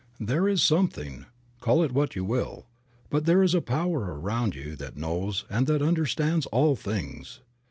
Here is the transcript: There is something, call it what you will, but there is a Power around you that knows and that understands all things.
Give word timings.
There 0.19 0.47
is 0.47 0.63
something, 0.63 1.27
call 1.59 1.83
it 1.83 1.91
what 1.91 2.15
you 2.15 2.25
will, 2.25 2.65
but 3.11 3.25
there 3.25 3.43
is 3.43 3.53
a 3.53 3.61
Power 3.61 3.99
around 4.19 4.55
you 4.55 4.75
that 4.77 4.97
knows 4.97 5.45
and 5.47 5.67
that 5.67 5.83
understands 5.83 6.47
all 6.47 6.75
things. 6.75 7.41